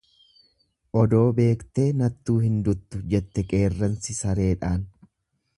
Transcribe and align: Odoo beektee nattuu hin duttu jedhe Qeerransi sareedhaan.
Odoo 1.01 1.25
beektee 1.41 1.85
nattuu 1.99 2.39
hin 2.47 2.57
duttu 2.69 3.05
jedhe 3.15 3.47
Qeerransi 3.53 4.21
sareedhaan. 4.25 4.93